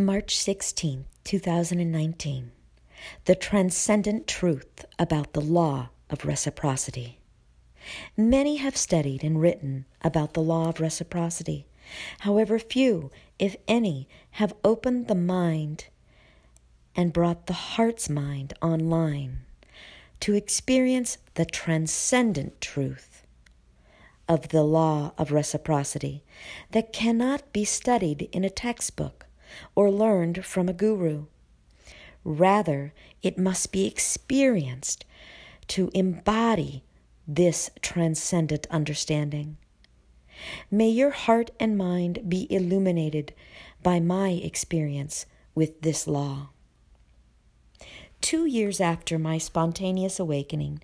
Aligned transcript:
March 0.00 0.38
16, 0.38 1.06
2019. 1.24 2.52
The 3.24 3.34
transcendent 3.34 4.28
truth 4.28 4.84
about 4.96 5.32
the 5.32 5.40
law 5.40 5.88
of 6.08 6.24
reciprocity. 6.24 7.18
Many 8.16 8.58
have 8.58 8.76
studied 8.76 9.24
and 9.24 9.40
written 9.40 9.86
about 10.00 10.34
the 10.34 10.40
law 10.40 10.68
of 10.68 10.78
reciprocity. 10.78 11.66
However, 12.20 12.60
few, 12.60 13.10
if 13.40 13.56
any, 13.66 14.06
have 14.30 14.54
opened 14.62 15.08
the 15.08 15.16
mind 15.16 15.86
and 16.94 17.12
brought 17.12 17.48
the 17.48 17.74
heart's 17.74 18.08
mind 18.08 18.54
online 18.62 19.40
to 20.20 20.34
experience 20.34 21.18
the 21.34 21.44
transcendent 21.44 22.60
truth 22.60 23.26
of 24.28 24.50
the 24.50 24.62
law 24.62 25.10
of 25.18 25.32
reciprocity 25.32 26.22
that 26.70 26.92
cannot 26.92 27.52
be 27.52 27.64
studied 27.64 28.28
in 28.30 28.44
a 28.44 28.50
textbook 28.50 29.24
or 29.74 29.90
learned 29.90 30.44
from 30.44 30.68
a 30.68 30.72
guru. 30.72 31.26
Rather, 32.24 32.92
it 33.22 33.38
must 33.38 33.72
be 33.72 33.86
experienced 33.86 35.04
to 35.68 35.90
embody 35.94 36.84
this 37.26 37.70
transcendent 37.82 38.66
understanding. 38.70 39.56
May 40.70 40.88
your 40.88 41.10
heart 41.10 41.50
and 41.58 41.76
mind 41.76 42.28
be 42.28 42.46
illuminated 42.52 43.34
by 43.82 44.00
my 44.00 44.30
experience 44.30 45.26
with 45.54 45.80
this 45.82 46.06
law. 46.06 46.50
Two 48.20 48.46
years 48.46 48.80
after 48.80 49.18
my 49.18 49.38
spontaneous 49.38 50.18
awakening, 50.18 50.82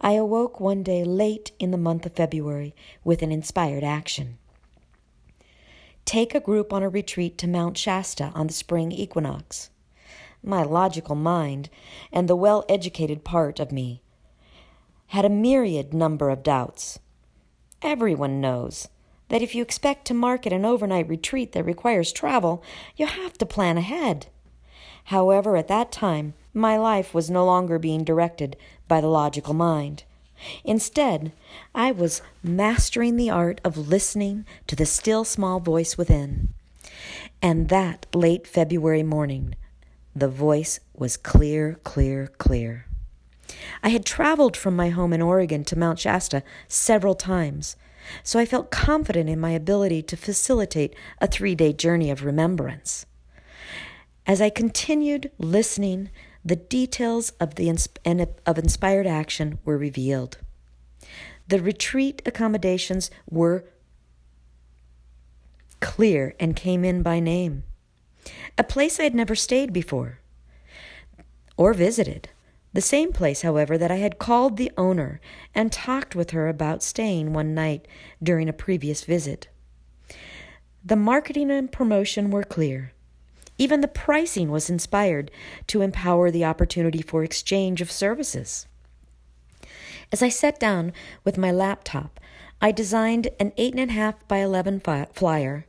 I 0.00 0.12
awoke 0.12 0.60
one 0.60 0.82
day 0.82 1.02
late 1.04 1.50
in 1.58 1.72
the 1.72 1.76
month 1.76 2.06
of 2.06 2.12
February 2.12 2.74
with 3.04 3.22
an 3.22 3.32
inspired 3.32 3.82
action. 3.82 4.38
Take 6.06 6.36
a 6.36 6.40
group 6.40 6.72
on 6.72 6.84
a 6.84 6.88
retreat 6.88 7.36
to 7.38 7.48
Mount 7.48 7.76
Shasta 7.76 8.30
on 8.32 8.46
the 8.46 8.52
spring 8.52 8.92
equinox. 8.92 9.70
My 10.40 10.62
logical 10.62 11.16
mind 11.16 11.68
and 12.12 12.28
the 12.28 12.36
well 12.36 12.64
educated 12.68 13.24
part 13.24 13.58
of 13.58 13.72
me 13.72 14.02
had 15.08 15.24
a 15.24 15.28
myriad 15.28 15.92
number 15.92 16.30
of 16.30 16.44
doubts. 16.44 17.00
Everyone 17.82 18.40
knows 18.40 18.86
that 19.30 19.42
if 19.42 19.52
you 19.52 19.62
expect 19.62 20.06
to 20.06 20.14
market 20.14 20.52
an 20.52 20.64
overnight 20.64 21.08
retreat 21.08 21.50
that 21.52 21.64
requires 21.64 22.12
travel, 22.12 22.62
you 22.96 23.06
have 23.06 23.36
to 23.38 23.44
plan 23.44 23.76
ahead. 23.76 24.28
However, 25.06 25.56
at 25.56 25.66
that 25.66 25.90
time, 25.90 26.34
my 26.54 26.76
life 26.76 27.14
was 27.14 27.28
no 27.28 27.44
longer 27.44 27.80
being 27.80 28.04
directed 28.04 28.56
by 28.86 29.00
the 29.00 29.08
logical 29.08 29.54
mind. 29.54 30.04
Instead, 30.64 31.32
I 31.74 31.92
was 31.92 32.22
mastering 32.42 33.16
the 33.16 33.30
art 33.30 33.60
of 33.64 33.88
listening 33.88 34.44
to 34.66 34.76
the 34.76 34.86
still 34.86 35.24
small 35.24 35.60
voice 35.60 35.96
within. 35.96 36.48
And 37.42 37.68
that 37.68 38.06
late 38.14 38.46
February 38.46 39.02
morning, 39.02 39.54
the 40.14 40.28
voice 40.28 40.80
was 40.94 41.16
clear, 41.16 41.78
clear, 41.84 42.28
clear. 42.38 42.86
I 43.82 43.90
had 43.90 44.04
traveled 44.04 44.56
from 44.56 44.74
my 44.74 44.88
home 44.88 45.12
in 45.12 45.22
Oregon 45.22 45.64
to 45.64 45.78
Mount 45.78 45.98
Shasta 45.98 46.42
several 46.68 47.14
times, 47.14 47.76
so 48.22 48.38
I 48.38 48.46
felt 48.46 48.70
confident 48.70 49.28
in 49.28 49.40
my 49.40 49.50
ability 49.50 50.02
to 50.02 50.16
facilitate 50.16 50.94
a 51.20 51.26
three 51.26 51.54
day 51.54 51.72
journey 51.72 52.10
of 52.10 52.24
remembrance. 52.24 53.06
As 54.26 54.40
I 54.40 54.50
continued 54.50 55.30
listening, 55.38 56.10
the 56.46 56.56
details 56.56 57.30
of, 57.40 57.56
the 57.56 57.68
of 58.46 58.58
inspired 58.58 59.06
action 59.06 59.58
were 59.64 59.76
revealed. 59.76 60.38
The 61.48 61.60
retreat 61.60 62.22
accommodations 62.24 63.10
were 63.28 63.64
clear 65.80 66.36
and 66.38 66.54
came 66.54 66.84
in 66.84 67.02
by 67.02 67.18
name. 67.18 67.64
A 68.56 68.62
place 68.62 69.00
I 69.00 69.04
had 69.04 69.14
never 69.14 69.34
stayed 69.34 69.72
before 69.72 70.20
or 71.56 71.74
visited. 71.74 72.28
The 72.72 72.80
same 72.80 73.12
place, 73.12 73.42
however, 73.42 73.76
that 73.76 73.90
I 73.90 73.96
had 73.96 74.20
called 74.20 74.56
the 74.56 74.70
owner 74.76 75.20
and 75.52 75.72
talked 75.72 76.14
with 76.14 76.30
her 76.30 76.46
about 76.46 76.82
staying 76.82 77.32
one 77.32 77.54
night 77.54 77.88
during 78.22 78.48
a 78.48 78.52
previous 78.52 79.02
visit. 79.02 79.48
The 80.84 80.96
marketing 80.96 81.50
and 81.50 81.72
promotion 81.72 82.30
were 82.30 82.44
clear. 82.44 82.92
Even 83.58 83.80
the 83.80 83.88
pricing 83.88 84.50
was 84.50 84.68
inspired 84.68 85.30
to 85.66 85.82
empower 85.82 86.30
the 86.30 86.44
opportunity 86.44 87.02
for 87.02 87.24
exchange 87.24 87.80
of 87.80 87.90
services. 87.90 88.66
As 90.12 90.22
I 90.22 90.28
sat 90.28 90.60
down 90.60 90.92
with 91.24 91.38
my 91.38 91.50
laptop, 91.50 92.20
I 92.60 92.72
designed 92.72 93.28
an 93.40 93.52
8.5 93.52 94.14
by 94.28 94.38
11 94.38 94.80
flyer 95.12 95.66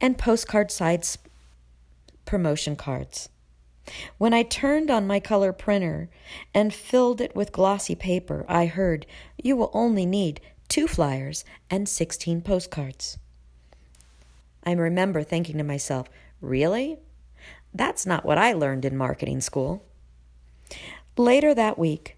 and 0.00 0.18
postcard 0.18 0.70
size 0.70 1.18
promotion 2.24 2.76
cards. 2.76 3.28
When 4.16 4.32
I 4.32 4.42
turned 4.42 4.90
on 4.90 5.06
my 5.06 5.20
color 5.20 5.52
printer 5.52 6.08
and 6.54 6.72
filled 6.72 7.20
it 7.20 7.36
with 7.36 7.52
glossy 7.52 7.94
paper, 7.94 8.46
I 8.48 8.66
heard, 8.66 9.04
You 9.42 9.56
will 9.56 9.70
only 9.74 10.06
need 10.06 10.40
two 10.68 10.88
flyers 10.88 11.44
and 11.70 11.88
16 11.88 12.40
postcards. 12.40 13.18
I 14.64 14.72
remember 14.72 15.22
thinking 15.22 15.58
to 15.58 15.64
myself, 15.64 16.08
Really? 16.40 16.98
That's 17.72 18.06
not 18.06 18.24
what 18.24 18.38
I 18.38 18.52
learned 18.52 18.84
in 18.84 18.96
marketing 18.96 19.40
school. 19.40 19.84
Later 21.16 21.54
that 21.54 21.78
week, 21.78 22.16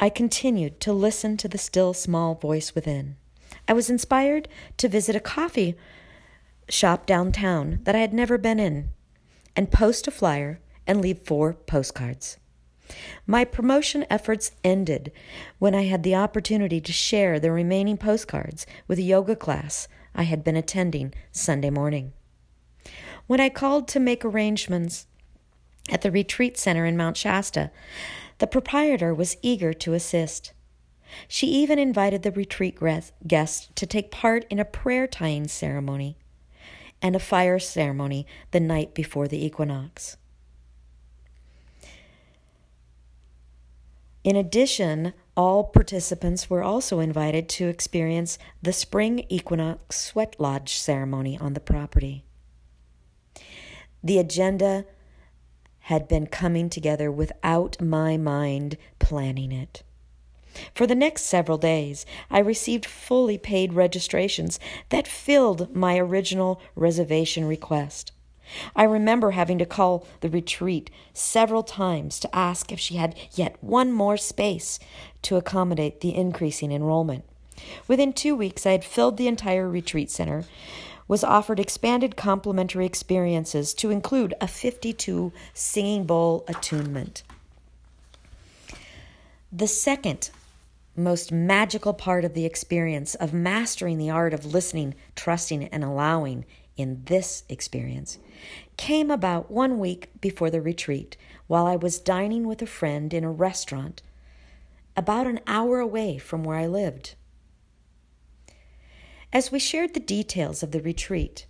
I 0.00 0.08
continued 0.08 0.80
to 0.80 0.92
listen 0.92 1.36
to 1.36 1.48
the 1.48 1.58
still 1.58 1.94
small 1.94 2.34
voice 2.34 2.74
within. 2.74 3.16
I 3.68 3.72
was 3.72 3.88
inspired 3.88 4.48
to 4.78 4.88
visit 4.88 5.14
a 5.14 5.20
coffee 5.20 5.76
shop 6.68 7.06
downtown 7.06 7.80
that 7.84 7.94
I 7.94 8.00
had 8.00 8.12
never 8.12 8.38
been 8.38 8.58
in 8.58 8.90
and 9.54 9.70
post 9.70 10.08
a 10.08 10.10
flyer 10.10 10.60
and 10.86 11.00
leave 11.00 11.20
four 11.20 11.54
postcards. 11.54 12.38
My 13.26 13.44
promotion 13.44 14.04
efforts 14.10 14.52
ended 14.64 15.12
when 15.58 15.74
I 15.74 15.84
had 15.84 16.02
the 16.02 16.16
opportunity 16.16 16.80
to 16.80 16.92
share 16.92 17.38
the 17.38 17.52
remaining 17.52 17.96
postcards 17.96 18.66
with 18.88 18.98
a 18.98 19.02
yoga 19.02 19.36
class 19.36 19.88
I 20.14 20.24
had 20.24 20.44
been 20.44 20.56
attending 20.56 21.14
Sunday 21.30 21.70
morning. 21.70 22.12
When 23.26 23.40
I 23.40 23.48
called 23.48 23.88
to 23.88 24.00
make 24.00 24.24
arrangements 24.24 25.06
at 25.88 26.02
the 26.02 26.10
retreat 26.10 26.58
center 26.58 26.84
in 26.84 26.96
Mount 26.96 27.16
Shasta, 27.16 27.70
the 28.38 28.46
proprietor 28.46 29.14
was 29.14 29.36
eager 29.42 29.72
to 29.72 29.94
assist. 29.94 30.52
She 31.28 31.46
even 31.46 31.78
invited 31.78 32.22
the 32.22 32.32
retreat 32.32 32.78
guests 33.26 33.68
to 33.74 33.86
take 33.86 34.10
part 34.10 34.44
in 34.50 34.58
a 34.58 34.64
prayer 34.64 35.06
tying 35.06 35.48
ceremony 35.48 36.16
and 37.00 37.14
a 37.14 37.20
fire 37.20 37.58
ceremony 37.58 38.26
the 38.50 38.60
night 38.60 38.94
before 38.94 39.28
the 39.28 39.44
equinox. 39.44 40.16
In 44.24 44.36
addition, 44.36 45.14
all 45.36 45.64
participants 45.64 46.48
were 46.48 46.62
also 46.62 47.00
invited 47.00 47.48
to 47.50 47.68
experience 47.68 48.38
the 48.62 48.72
spring 48.72 49.26
equinox 49.28 49.98
sweat 49.98 50.36
lodge 50.38 50.74
ceremony 50.74 51.36
on 51.36 51.54
the 51.54 51.60
property. 51.60 52.24
The 54.04 54.18
agenda 54.18 54.84
had 55.86 56.08
been 56.08 56.26
coming 56.26 56.70
together 56.70 57.10
without 57.10 57.80
my 57.80 58.16
mind 58.16 58.76
planning 58.98 59.52
it. 59.52 59.82
For 60.74 60.86
the 60.86 60.94
next 60.94 61.22
several 61.22 61.58
days, 61.58 62.04
I 62.30 62.40
received 62.40 62.84
fully 62.84 63.38
paid 63.38 63.72
registrations 63.72 64.60
that 64.90 65.08
filled 65.08 65.74
my 65.74 65.98
original 65.98 66.60
reservation 66.74 67.46
request. 67.46 68.12
I 68.76 68.84
remember 68.84 69.30
having 69.30 69.58
to 69.58 69.66
call 69.66 70.06
the 70.20 70.28
retreat 70.28 70.90
several 71.14 71.62
times 71.62 72.20
to 72.20 72.36
ask 72.36 72.70
if 72.70 72.78
she 72.78 72.96
had 72.96 73.16
yet 73.34 73.56
one 73.62 73.92
more 73.92 74.16
space 74.16 74.78
to 75.22 75.36
accommodate 75.36 76.00
the 76.00 76.14
increasing 76.14 76.70
enrollment. 76.70 77.24
Within 77.88 78.12
two 78.12 78.34
weeks, 78.34 78.66
I 78.66 78.72
had 78.72 78.84
filled 78.84 79.16
the 79.16 79.28
entire 79.28 79.68
retreat 79.68 80.10
center, 80.10 80.44
was 81.12 81.22
offered 81.22 81.60
expanded 81.60 82.16
complimentary 82.16 82.86
experiences 82.86 83.74
to 83.74 83.90
include 83.90 84.32
a 84.40 84.48
52 84.48 85.30
singing 85.52 86.06
bowl 86.06 86.42
attunement. 86.48 87.22
The 89.52 89.68
second 89.68 90.30
most 90.96 91.30
magical 91.30 91.92
part 91.92 92.24
of 92.24 92.32
the 92.32 92.46
experience 92.46 93.14
of 93.14 93.34
mastering 93.34 93.98
the 93.98 94.08
art 94.08 94.32
of 94.32 94.54
listening, 94.54 94.94
trusting, 95.14 95.64
and 95.64 95.84
allowing 95.84 96.46
in 96.78 97.02
this 97.04 97.44
experience 97.46 98.18
came 98.78 99.10
about 99.10 99.50
one 99.50 99.78
week 99.78 100.08
before 100.18 100.48
the 100.48 100.62
retreat 100.62 101.18
while 101.46 101.66
I 101.66 101.76
was 101.76 101.98
dining 101.98 102.46
with 102.46 102.62
a 102.62 102.66
friend 102.66 103.12
in 103.12 103.22
a 103.22 103.30
restaurant 103.30 104.00
about 104.96 105.26
an 105.26 105.40
hour 105.46 105.78
away 105.78 106.16
from 106.16 106.42
where 106.42 106.56
I 106.56 106.66
lived. 106.66 107.16
As 109.32 109.50
we 109.50 109.58
shared 109.58 109.94
the 109.94 110.00
details 110.00 110.62
of 110.62 110.72
the 110.72 110.82
retreat, 110.82 111.46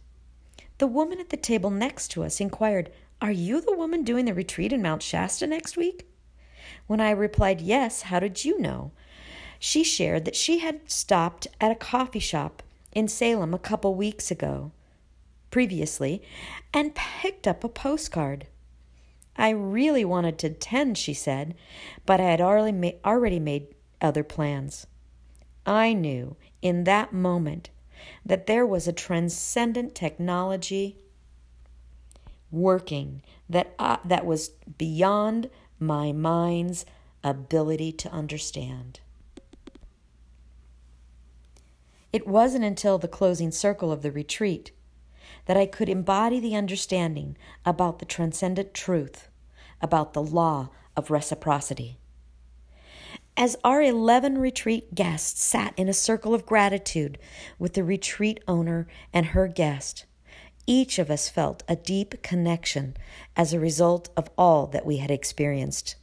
the 0.78 0.86
woman 0.86 1.18
at 1.18 1.30
the 1.30 1.36
table 1.36 1.70
next 1.70 2.08
to 2.08 2.22
us 2.22 2.40
inquired, 2.40 2.92
Are 3.20 3.32
you 3.32 3.60
the 3.60 3.76
woman 3.76 4.04
doing 4.04 4.24
the 4.24 4.34
retreat 4.34 4.72
in 4.72 4.82
Mount 4.82 5.02
Shasta 5.02 5.48
next 5.48 5.76
week? 5.76 6.06
When 6.86 7.00
I 7.00 7.10
replied, 7.10 7.60
Yes, 7.60 8.02
how 8.02 8.20
did 8.20 8.44
you 8.44 8.60
know? 8.60 8.92
She 9.58 9.82
shared 9.82 10.24
that 10.26 10.36
she 10.36 10.58
had 10.58 10.88
stopped 10.90 11.48
at 11.60 11.72
a 11.72 11.76
coffee 11.76 12.20
shop 12.20 12.62
in 12.92 13.08
Salem 13.08 13.52
a 13.52 13.58
couple 13.58 13.94
weeks 13.94 14.30
ago 14.30 14.70
previously 15.50 16.22
and 16.72 16.94
picked 16.94 17.46
up 17.46 17.62
a 17.62 17.68
postcard. 17.68 18.46
I 19.36 19.50
really 19.50 20.04
wanted 20.04 20.38
to 20.38 20.48
attend, 20.48 20.98
she 20.98 21.14
said, 21.14 21.54
but 22.06 22.20
I 22.20 22.24
had 22.24 22.40
already 22.40 23.38
made, 23.38 23.74
other 24.00 24.24
plans. 24.24 24.86
I 25.66 25.92
knew 25.92 26.36
in 26.60 26.84
that 26.84 27.12
moment 27.12 27.70
that 28.24 28.46
there 28.46 28.66
was 28.66 28.88
a 28.88 28.92
transcendent 28.92 29.94
technology 29.94 30.98
working 32.50 33.22
that, 33.48 33.74
uh, 33.78 33.96
that 34.04 34.26
was 34.26 34.50
beyond 34.78 35.48
my 35.78 36.12
mind's 36.12 36.84
ability 37.24 37.92
to 37.92 38.10
understand. 38.10 39.00
It 42.12 42.26
wasn't 42.26 42.64
until 42.64 42.98
the 42.98 43.08
closing 43.08 43.50
circle 43.50 43.90
of 43.90 44.02
the 44.02 44.12
retreat 44.12 44.72
that 45.46 45.56
I 45.56 45.66
could 45.66 45.88
embody 45.88 46.40
the 46.40 46.54
understanding 46.54 47.36
about 47.64 47.98
the 47.98 48.04
transcendent 48.04 48.74
truth, 48.74 49.28
about 49.80 50.12
the 50.12 50.22
law 50.22 50.70
of 50.96 51.10
reciprocity. 51.10 51.98
As 53.36 53.56
our 53.64 53.80
11 53.82 54.36
retreat 54.36 54.94
guests 54.94 55.42
sat 55.42 55.72
in 55.78 55.88
a 55.88 55.94
circle 55.94 56.34
of 56.34 56.44
gratitude 56.44 57.18
with 57.58 57.72
the 57.72 57.82
retreat 57.82 58.40
owner 58.46 58.86
and 59.12 59.26
her 59.26 59.48
guest, 59.48 60.04
each 60.66 60.98
of 60.98 61.10
us 61.10 61.30
felt 61.30 61.62
a 61.66 61.74
deep 61.74 62.22
connection 62.22 62.94
as 63.34 63.52
a 63.52 63.58
result 63.58 64.10
of 64.16 64.28
all 64.36 64.66
that 64.66 64.84
we 64.84 64.98
had 64.98 65.10
experienced. 65.10 65.96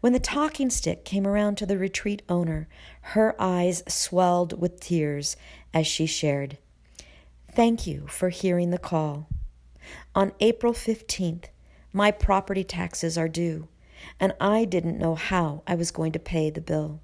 When 0.00 0.12
the 0.12 0.20
talking 0.20 0.70
stick 0.70 1.04
came 1.04 1.26
around 1.26 1.56
to 1.58 1.66
the 1.66 1.76
retreat 1.76 2.22
owner, 2.28 2.68
her 3.00 3.34
eyes 3.40 3.82
swelled 3.88 4.60
with 4.60 4.78
tears 4.78 5.36
as 5.74 5.88
she 5.88 6.06
shared, 6.06 6.58
Thank 7.50 7.86
you 7.86 8.06
for 8.06 8.28
hearing 8.28 8.70
the 8.70 8.78
call. 8.78 9.28
On 10.14 10.32
April 10.38 10.72
15th, 10.72 11.46
my 11.92 12.10
property 12.10 12.62
taxes 12.62 13.18
are 13.18 13.28
due, 13.28 13.66
and 14.18 14.34
I 14.40 14.64
didn't 14.64 14.98
know 14.98 15.14
how 15.14 15.62
I 15.66 15.74
was 15.74 15.90
going 15.90 16.12
to 16.12 16.18
pay 16.18 16.50
the 16.50 16.60
bill. 16.60 17.00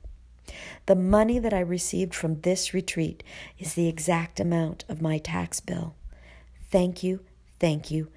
The 0.86 0.96
money 0.96 1.38
that 1.38 1.54
I 1.54 1.60
received 1.60 2.14
from 2.14 2.40
this 2.40 2.74
retreat 2.74 3.22
is 3.58 3.74
the 3.74 3.88
exact 3.88 4.40
amount 4.40 4.84
of 4.88 5.00
my 5.00 5.18
tax 5.18 5.60
bill. 5.60 5.94
Thank 6.70 7.02
you, 7.02 7.20
thank 7.58 7.90
you, 7.90 8.08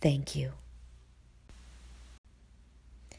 thank 0.00 0.34
you. 0.34 0.52